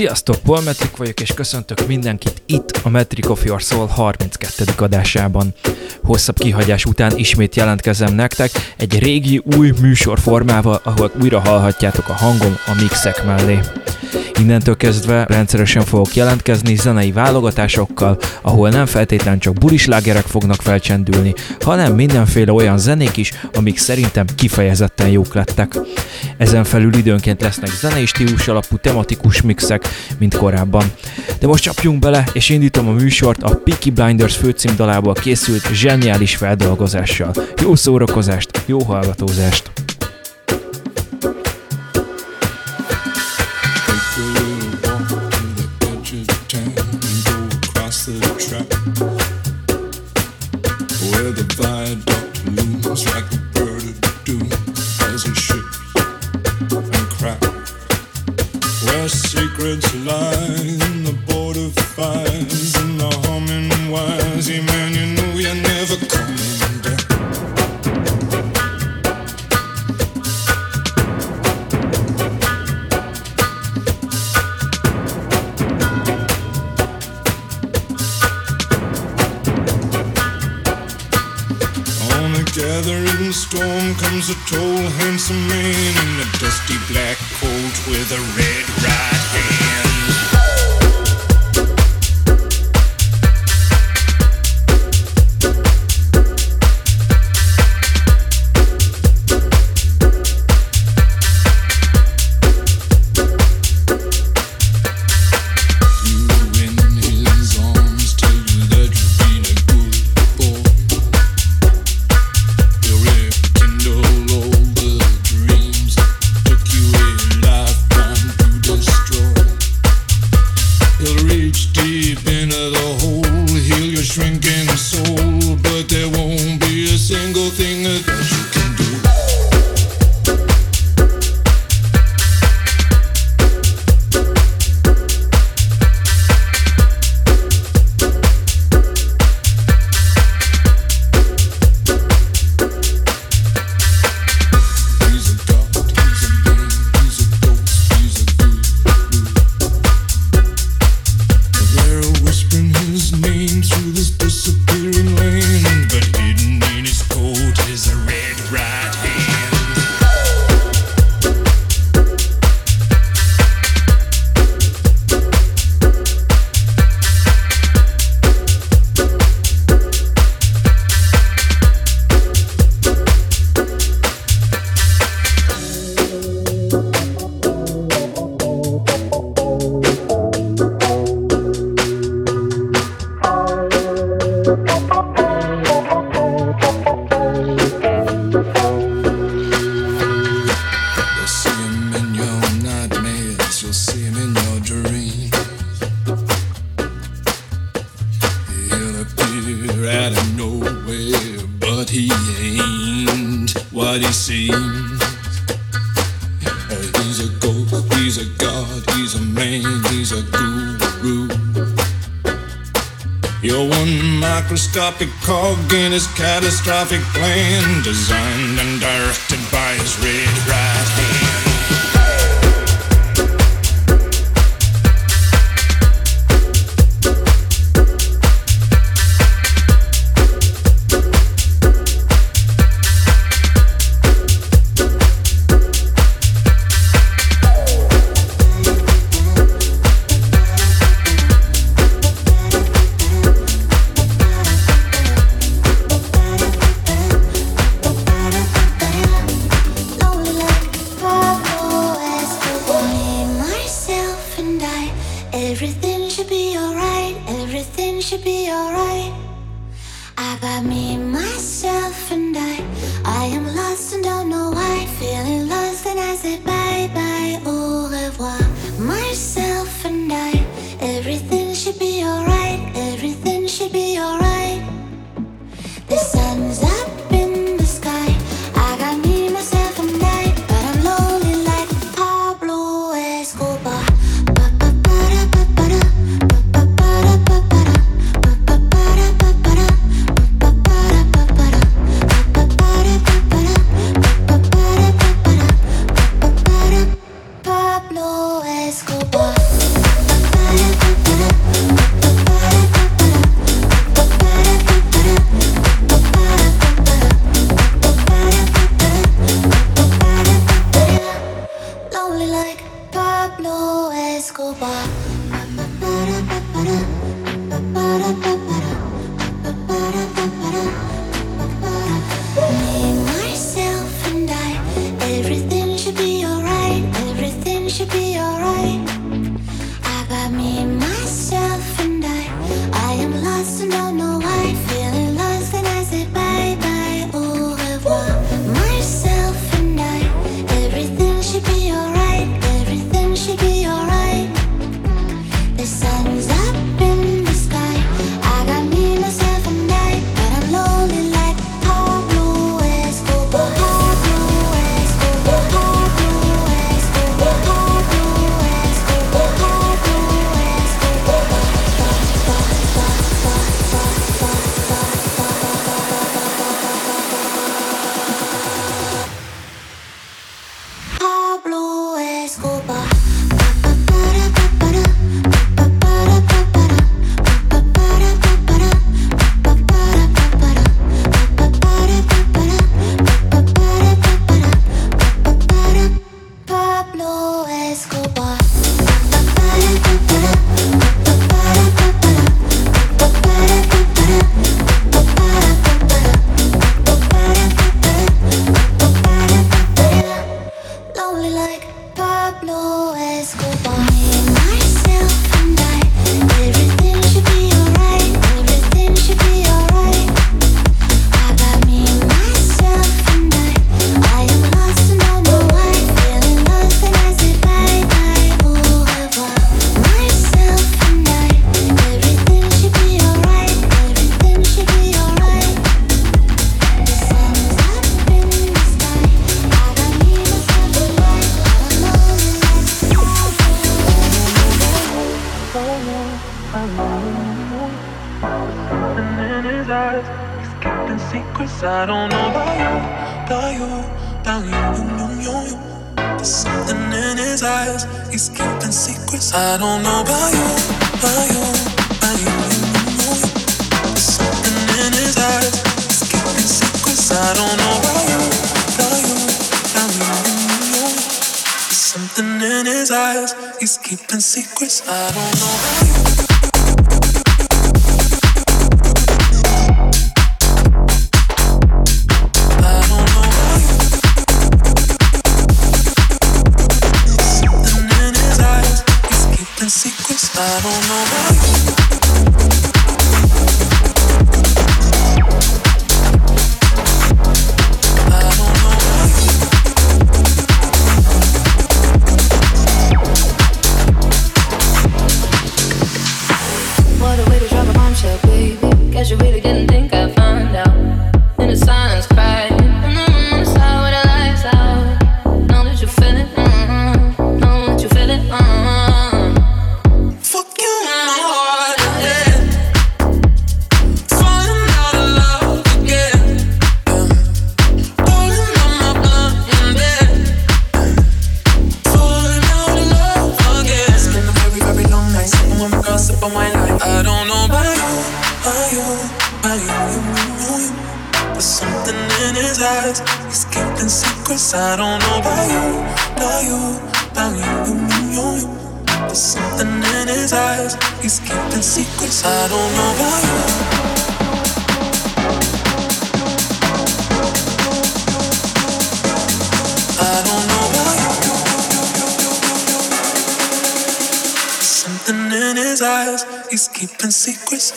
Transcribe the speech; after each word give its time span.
Sziasztok, 0.00 0.36
Paul 0.36 0.62
Metric 0.62 0.96
vagyok, 0.96 1.20
és 1.20 1.34
köszöntök 1.34 1.86
mindenkit 1.86 2.42
itt 2.46 2.80
a 2.82 2.88
Metric 2.88 3.28
of 3.28 3.44
Your 3.44 3.60
Soul 3.60 3.86
32. 3.86 4.64
adásában. 4.78 5.54
Hosszabb 6.02 6.38
kihagyás 6.38 6.84
után 6.84 7.16
ismét 7.16 7.56
jelentkezem 7.56 8.14
nektek 8.14 8.50
egy 8.76 8.98
régi 8.98 9.42
új 9.56 9.72
műsorformával, 9.80 10.80
ahol 10.84 11.10
újra 11.22 11.40
hallhatjátok 11.40 12.08
a 12.08 12.12
hangom 12.12 12.56
a 12.66 12.74
mixek 12.80 13.24
mellé. 13.24 13.58
Innentől 14.38 14.76
kezdve 14.76 15.24
rendszeresen 15.24 15.84
fogok 15.84 16.14
jelentkezni 16.14 16.74
zenei 16.74 17.12
válogatásokkal, 17.12 18.18
ahol 18.42 18.68
nem 18.68 18.86
feltétlen 18.86 19.38
csak 19.38 19.54
bulislágerek 19.54 20.24
fognak 20.24 20.62
felcsendülni, 20.62 21.34
hanem 21.60 21.94
mindenféle 21.94 22.52
olyan 22.52 22.78
zenék 22.78 23.16
is, 23.16 23.32
amik 23.54 23.78
szerintem 23.78 24.26
kifejezetten 24.36 25.08
jók 25.08 25.34
lettek. 25.34 25.78
Ezen 26.40 26.64
felül 26.64 26.94
időnként 26.94 27.40
lesznek 27.40 27.70
zenei 27.70 28.06
stílus 28.06 28.48
alapú 28.48 28.76
tematikus 28.76 29.42
mixek, 29.42 29.88
mint 30.18 30.36
korábban. 30.36 30.92
De 31.38 31.46
most 31.46 31.62
csapjunk 31.62 31.98
bele, 31.98 32.24
és 32.32 32.48
indítom 32.48 32.88
a 32.88 32.92
műsort 32.92 33.42
a 33.42 33.60
Peaky 33.64 33.90
Blinders 33.90 34.36
főcímdalából 34.36 35.12
készült 35.12 35.72
zseniális 35.72 36.36
feldolgozással. 36.36 37.32
Jó 37.62 37.74
szórakozást, 37.74 38.62
jó 38.66 38.82
hallgatózást! 38.82 39.89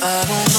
I 0.06 0.26
don't 0.26 0.53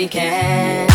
weekend. 0.00 0.89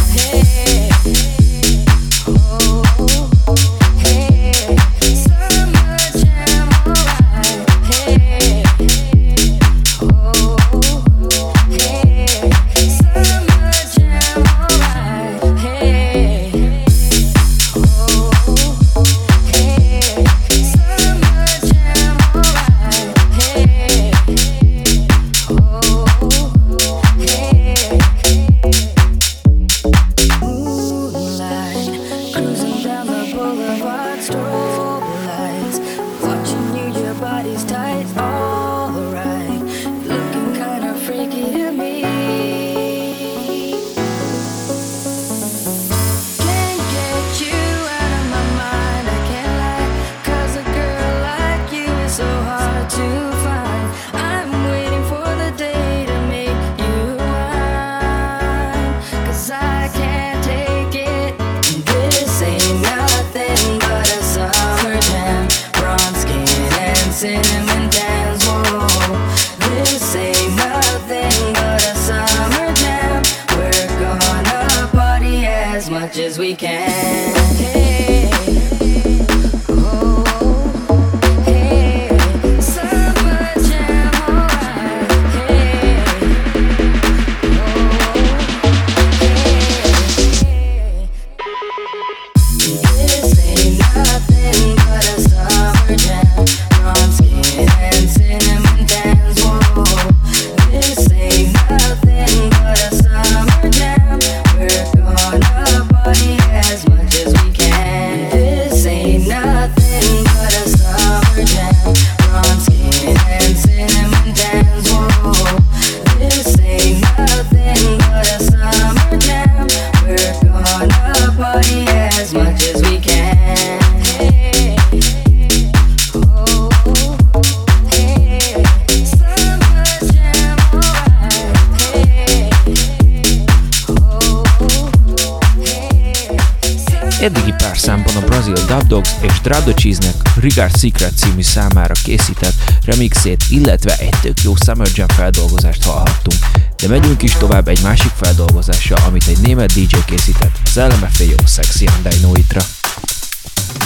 Drado 139.46 139.74
Cheese-nek 139.74 140.16
Regard 140.42 140.78
Secret 140.78 141.18
című 141.18 141.42
számára 141.42 141.94
készített 142.04 142.54
remixét, 142.86 143.44
illetve 143.50 143.96
egy 143.98 144.16
tök 144.22 144.42
jó 144.42 144.54
Summer 144.66 144.88
Jam 144.94 145.08
feldolgozást 145.08 145.84
hallhattunk. 145.84 146.38
De 146.82 146.88
megyünk 146.88 147.22
is 147.22 147.32
tovább 147.32 147.68
egy 147.68 147.82
másik 147.84 148.12
feldolgozással, 148.22 148.98
amit 149.08 149.28
egy 149.28 149.38
német 149.38 149.72
DJ 149.72 149.96
készített, 150.06 150.60
az 150.64 150.75
LMFAO 150.75 151.48
Sexy 151.48 151.88
and 151.88 152.14
I 152.14 152.18
Know. 152.18 152.34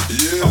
Yeah. 0.10 0.50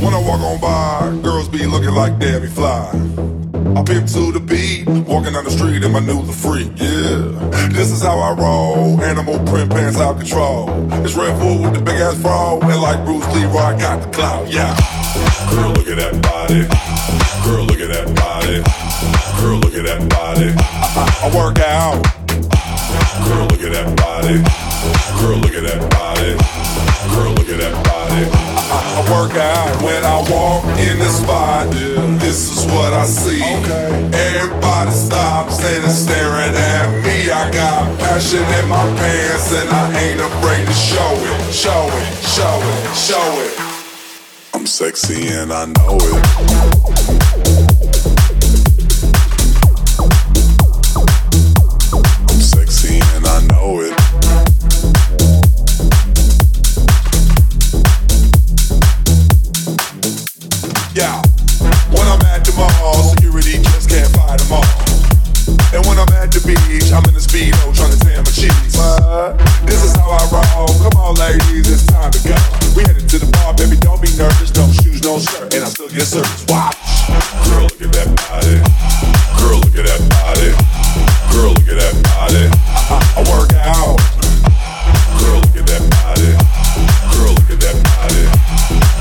When 0.00 0.12
I 0.12 0.22
walk 0.24 0.42
on 0.42 0.60
by, 0.60 1.28
girls 1.28 1.48
be 1.48 1.66
looking 1.66 1.94
like 1.94 2.16
Debbie 2.18 2.50
Fly. 2.54 3.55
I 3.74 3.82
pimp 3.82 4.06
to 4.14 4.30
the 4.30 4.40
beat, 4.40 4.86
walking 4.86 5.32
down 5.32 5.44
the 5.44 5.50
street 5.50 5.82
in 5.82 5.90
my 5.92 6.00
new 6.00 6.24
the 6.24 6.32
freak. 6.32 6.70
Yeah, 6.76 7.68
this 7.72 7.90
is 7.90 8.02
how 8.02 8.18
I 8.18 8.32
roll. 8.32 9.00
Animal 9.02 9.38
print 9.46 9.70
pants 9.70 9.98
out 9.98 10.18
control. 10.18 10.70
It's 11.04 11.14
Red 11.14 11.38
Bull 11.40 11.62
with 11.62 11.74
the 11.74 11.80
big 11.80 11.96
ass 11.96 12.20
bra, 12.20 12.58
and 12.60 12.82
like 12.82 13.04
Bruce 13.04 13.26
Lee, 13.34 13.44
I 13.44 13.78
got 13.78 14.02
the 14.02 14.10
clout. 14.10 14.52
Yeah. 14.52 14.76
Girl, 15.50 15.70
look 15.72 15.88
at 15.88 15.96
that 15.96 16.14
body. 16.22 16.62
Girl, 17.44 17.64
look 17.64 17.80
at 17.80 17.90
that 17.90 18.08
body. 18.14 18.62
Girl, 19.40 19.58
look 19.58 19.74
at 19.74 19.84
that 19.84 20.08
body. 20.10 20.52
I, 20.54 21.04
I 21.24 21.36
work 21.36 21.58
out. 21.58 22.02
Girl, 23.26 23.46
look 23.46 23.62
at 23.62 23.72
that 23.72 23.96
body. 23.96 24.42
Girl, 25.20 25.38
look 25.38 25.54
at 25.54 25.64
that 25.64 25.90
body. 25.90 26.36
Girl, 27.14 27.32
look 27.32 27.48
at 27.48 27.58
that 27.58 27.72
body. 27.72 27.85
I, 28.10 28.98
I 28.98 29.00
work 29.12 29.36
out 29.36 29.82
when 29.82 30.02
I 30.04 30.20
walk 30.30 30.64
in 30.78 30.98
the 30.98 31.08
spot. 31.08 31.70
This 32.20 32.50
is 32.50 32.64
what 32.66 32.92
I 32.92 33.04
see. 33.04 33.42
Everybody 33.42 34.90
stops 34.90 35.62
and 35.64 35.84
is 35.84 36.04
staring 36.04 36.54
at 36.54 36.90
me. 37.04 37.30
I 37.30 37.50
got 37.50 37.98
passion 37.98 38.44
in 38.58 38.68
my 38.68 38.84
pants 38.96 39.52
and 39.52 39.68
I 39.70 39.92
ain't 40.00 40.20
afraid 40.20 40.66
to 40.66 40.72
show 40.72 41.14
it, 41.14 41.52
show 41.52 41.88
it, 41.90 42.06
show 42.24 42.60
it, 42.62 42.94
show 42.94 43.40
it. 43.44 43.54
I'm 44.54 44.66
sexy 44.66 45.28
and 45.28 45.52
I 45.52 45.66
know 45.66 45.98
it. 46.00 48.05
speech, 66.54 66.92
I'm 66.92 67.02
in 67.10 67.14
the 67.14 67.22
speedo 67.22 67.58
trying 67.74 67.90
to 67.90 67.98
tear 67.98 68.22
my 68.22 68.30
cheeks. 68.30 68.78
What? 68.78 69.38
This 69.66 69.82
is 69.82 69.96
how 69.98 70.14
I 70.14 70.22
roll. 70.30 70.70
Come 70.78 70.94
on, 71.00 71.14
ladies, 71.18 71.66
it's 71.66 71.86
time 71.86 72.10
to 72.14 72.20
go. 72.22 72.38
We 72.78 72.86
headed 72.86 73.08
to 73.10 73.18
the 73.18 73.26
bar, 73.34 73.54
baby, 73.54 73.74
don't 73.82 73.98
be 73.98 74.10
nervous. 74.14 74.54
No 74.54 74.70
shoes, 74.70 75.02
no 75.02 75.18
shirt, 75.18 75.50
and 75.54 75.64
I 75.64 75.68
still 75.68 75.90
get 75.90 76.06
service. 76.06 76.46
Watch. 76.46 76.78
Girl, 77.50 77.66
look 77.66 77.82
at 77.82 77.90
that 77.98 78.08
body. 78.14 78.62
Girl, 79.42 79.58
look 79.58 79.74
at 79.74 79.86
that 79.90 80.02
body. 80.06 80.50
Girl, 81.34 81.50
look 81.50 81.66
at 81.66 81.78
that 81.82 81.94
body. 82.14 82.46
I, 82.46 82.96
I 83.18 83.20
work 83.26 83.50
out. 83.58 83.98
Girl, 85.18 85.42
look 85.42 85.56
at 85.58 85.66
that 85.66 85.82
body. 85.98 86.30
Girl, 87.10 87.34
look 87.34 87.50
at 87.50 87.58
that 87.58 87.76
body. 87.90 88.22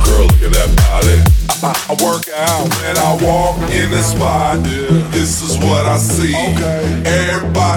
Girl, 0.02 0.26
look 0.26 0.42
at 0.42 0.52
that 0.58 0.70
body. 0.82 1.18
I, 1.62 1.72
I 1.90 1.94
work 2.02 2.26
out 2.34 2.66
when 2.82 2.98
I 2.98 3.12
walk 3.22 3.58
in 3.70 3.92
the 3.92 4.02
spot. 4.02 4.58
Yeah, 4.66 4.90
this 5.14 5.42
is 5.42 5.58
what 5.58 5.86
I 5.86 5.98
see. 5.98 6.34
Okay 6.34 6.85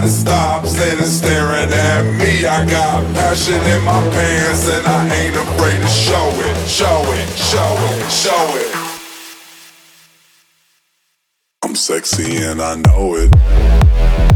stop 0.09 0.67
sitting 0.67 1.05
staring 1.05 1.73
at 1.73 2.03
me. 2.19 2.47
I 2.47 2.65
got 2.69 3.05
passion 3.15 3.55
in 3.55 3.85
my 3.85 4.01
pants 4.11 4.69
and 4.69 4.87
I 4.87 5.15
ain't 5.15 5.37
afraid 5.37 5.81
to 5.81 5.89
show 5.89 6.29
it, 6.33 6.69
show 6.69 7.03
it, 7.13 7.29
show 7.37 7.77
it, 7.91 8.11
show 8.11 8.57
it. 8.57 8.79
I'm 11.63 11.75
sexy 11.75 12.37
and 12.43 12.63
I 12.63 12.77
know 12.77 13.17
it. 13.17 14.28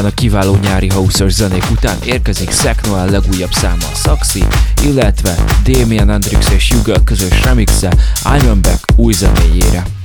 Után 0.00 0.12
a 0.12 0.14
kiváló 0.14 0.56
nyári 0.62 0.88
hauszos 0.88 1.32
zenék 1.32 1.70
után 1.70 1.98
érkezik 2.04 2.50
Szeknoel 2.50 3.10
legújabb 3.10 3.52
száma 3.52 3.86
a 3.92 3.96
Saxi, 3.96 4.44
illetve 4.82 5.34
Damien 5.64 6.08
Hendrix 6.08 6.50
és 6.50 6.72
Hugo 6.72 7.04
közös 7.04 7.42
remixe 7.42 7.94
I'm 8.24 8.58
Back 8.62 8.84
új 8.96 9.12
zenéjére. 9.12 9.99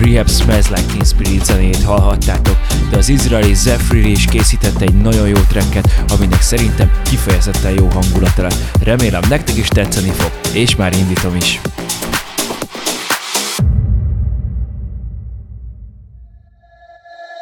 Rehab 0.00 0.28
Smells 0.28 0.68
Like 0.68 0.86
Teen 0.86 1.04
Spirit 1.04 1.44
zenét 1.44 1.82
hallhattátok, 1.82 2.56
de 2.90 2.96
az 2.96 3.08
izraeli 3.08 3.54
Zephyr 3.54 4.06
is 4.06 4.24
készített 4.24 4.80
egy 4.80 4.94
nagyon 4.94 5.28
jó 5.28 5.36
tracket, 5.48 5.88
aminek 6.08 6.40
szerintem 6.40 6.90
kifejezetten 7.02 7.72
jó 7.72 7.86
hangulata 7.86 8.42
lett. 8.42 8.84
Remélem 8.84 9.22
nektek 9.28 9.56
is 9.56 9.68
tetszeni 9.68 10.10
fog, 10.10 10.30
és 10.52 10.76
már 10.76 10.92
indítom 10.92 11.36
is. 11.36 11.60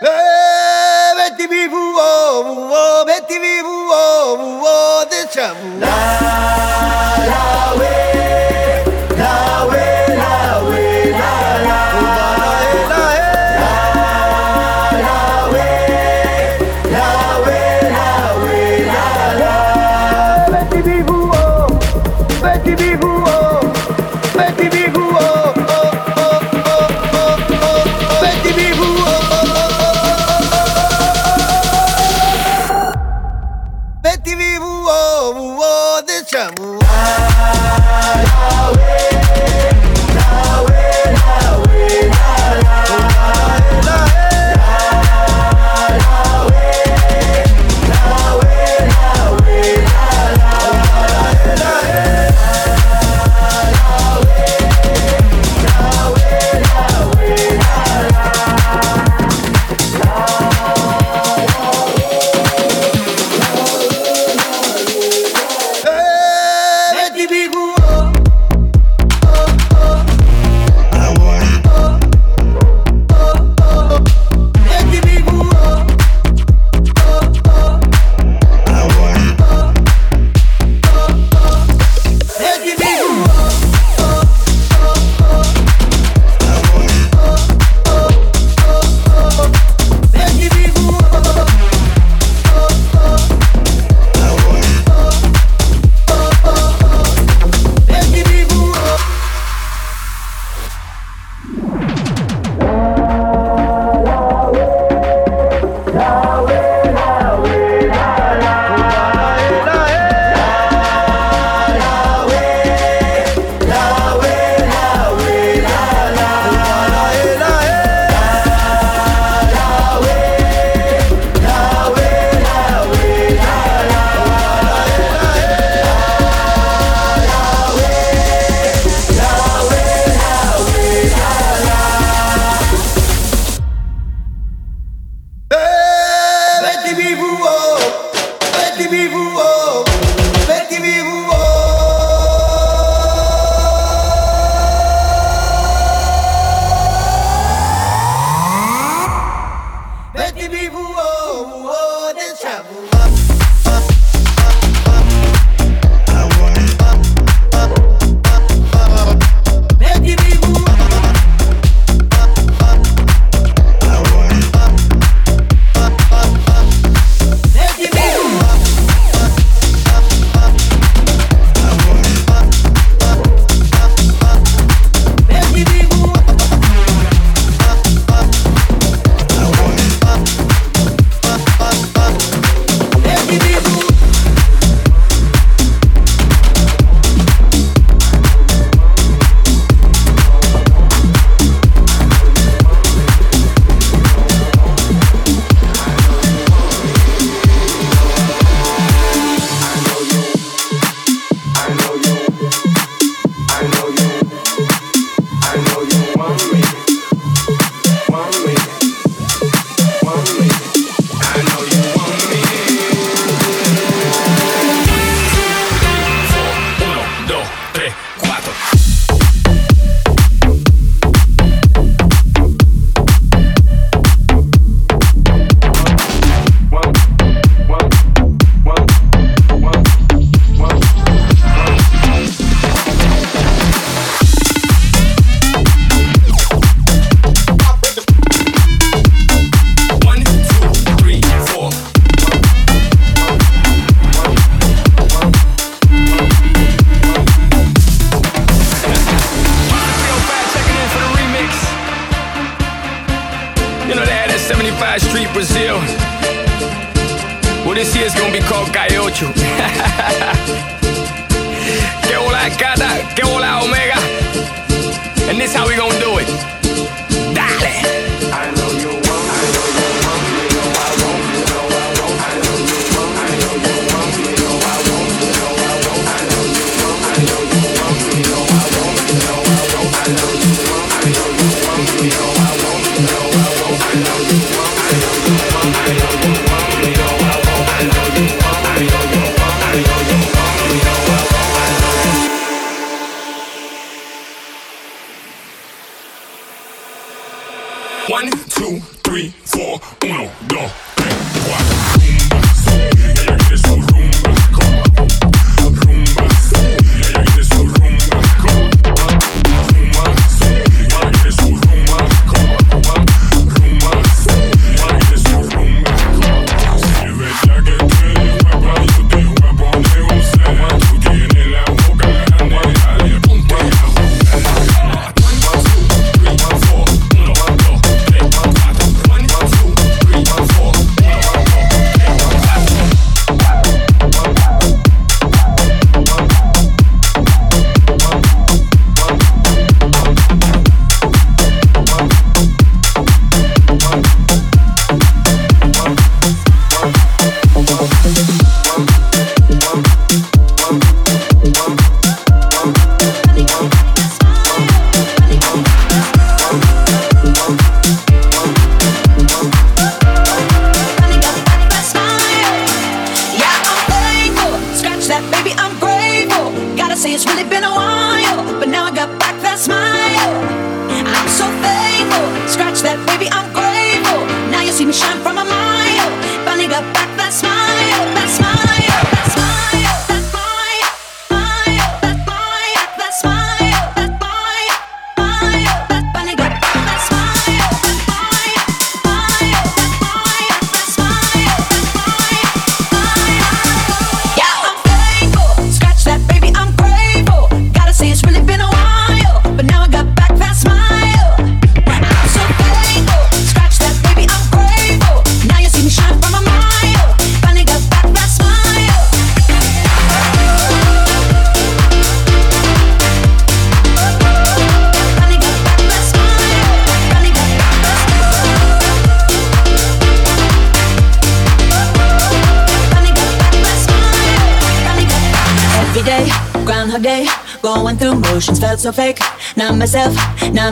Hey, 0.01 0.39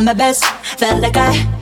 my 0.06 0.14
best. 0.14 0.44
Felt 0.78 1.00
like 1.02 1.16
I 1.16 1.55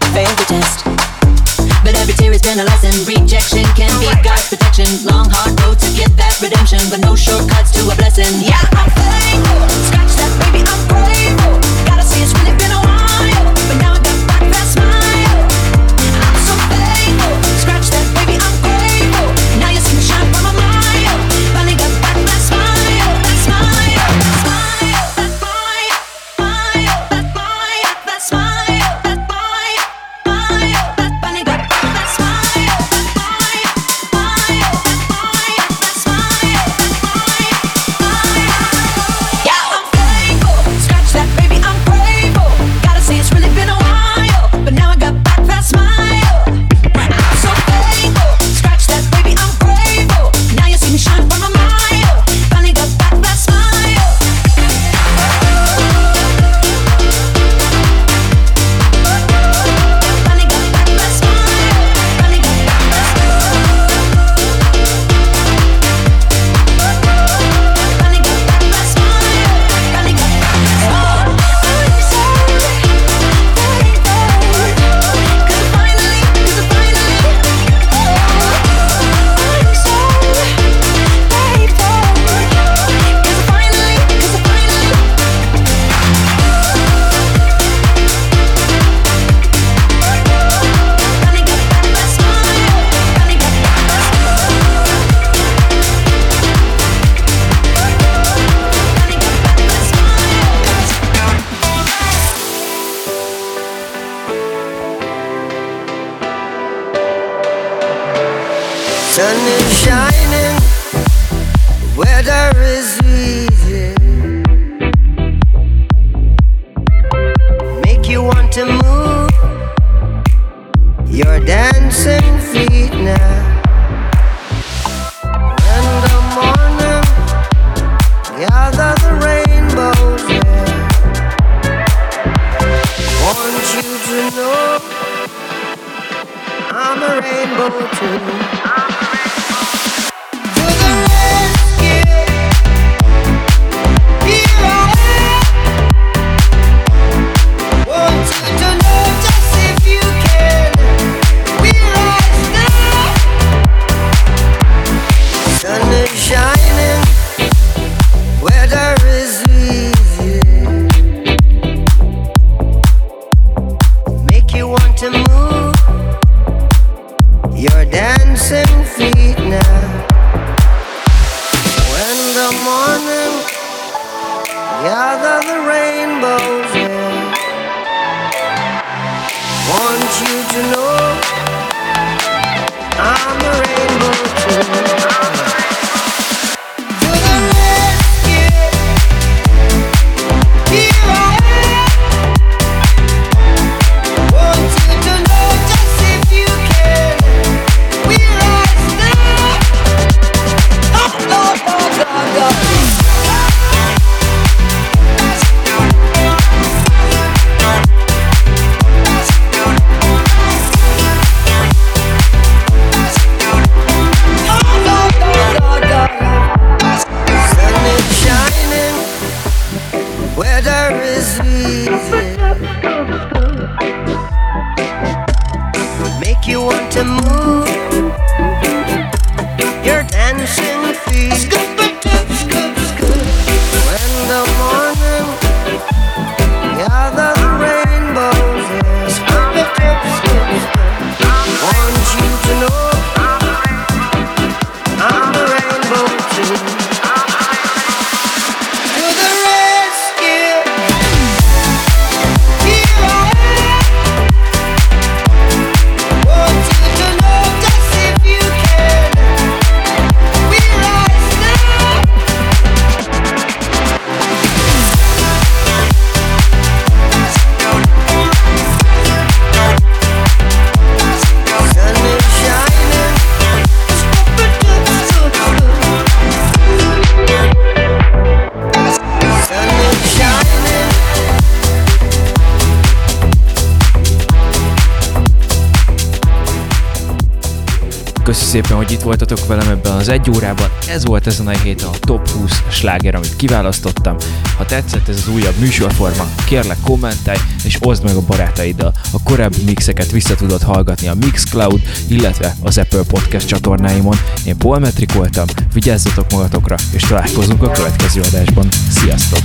voltatok 289.04 289.46
velem 289.46 289.68
ebben 289.68 289.92
az 289.92 290.08
egy 290.08 290.30
órában. 290.30 290.68
Ez 290.88 291.04
volt 291.04 291.26
ezen 291.26 291.46
a 291.46 291.50
héten 291.50 291.88
a 291.88 291.98
top 292.00 292.28
20 292.28 292.62
sláger, 292.70 293.14
amit 293.14 293.36
kiválasztottam. 293.36 294.16
Ha 294.56 294.64
tetszett 294.64 295.08
ez 295.08 295.16
az 295.16 295.28
újabb 295.28 295.54
műsorforma, 295.58 296.26
kérlek 296.46 296.76
kommentelj 296.82 297.38
és 297.64 297.78
oszd 297.80 298.04
meg 298.04 298.16
a 298.16 298.20
barátaiddal. 298.20 298.92
A 299.12 299.22
korábbi 299.22 299.62
mixeket 299.64 300.10
vissza 300.10 300.34
tudod 300.34 300.62
hallgatni 300.62 301.08
a 301.08 301.14
Mixcloud, 301.14 301.80
illetve 302.08 302.56
az 302.62 302.78
Apple 302.78 303.02
Podcast 303.02 303.46
csatornáimon. 303.46 304.16
Én 304.44 304.56
Paul 304.56 304.78
Metrik 304.78 305.12
voltam, 305.12 305.46
vigyázzatok 305.72 306.30
magatokra, 306.30 306.76
és 306.90 307.02
találkozunk 307.02 307.62
a 307.62 307.70
következő 307.70 308.20
adásban. 308.20 308.68
Sziasztok! 308.90 309.40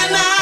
and 0.00 0.14
I 0.14 0.37